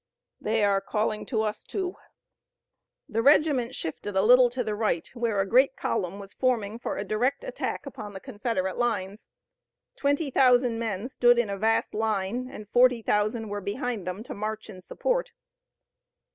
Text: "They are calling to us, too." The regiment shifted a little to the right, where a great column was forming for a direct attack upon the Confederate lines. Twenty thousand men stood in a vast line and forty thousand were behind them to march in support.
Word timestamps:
"They 0.39 0.63
are 0.63 0.81
calling 0.81 1.27
to 1.27 1.43
us, 1.43 1.61
too." 1.61 1.95
The 3.07 3.21
regiment 3.21 3.75
shifted 3.75 4.15
a 4.15 4.23
little 4.23 4.49
to 4.49 4.63
the 4.63 4.73
right, 4.73 5.07
where 5.13 5.39
a 5.39 5.45
great 5.45 5.75
column 5.77 6.17
was 6.17 6.33
forming 6.33 6.79
for 6.79 6.97
a 6.97 7.03
direct 7.03 7.43
attack 7.43 7.85
upon 7.85 8.13
the 8.13 8.19
Confederate 8.19 8.79
lines. 8.79 9.27
Twenty 9.95 10.31
thousand 10.31 10.79
men 10.79 11.07
stood 11.07 11.37
in 11.37 11.51
a 11.51 11.55
vast 11.59 11.93
line 11.93 12.49
and 12.49 12.67
forty 12.67 13.03
thousand 13.03 13.49
were 13.49 13.61
behind 13.61 14.07
them 14.07 14.23
to 14.23 14.33
march 14.33 14.71
in 14.71 14.81
support. 14.81 15.33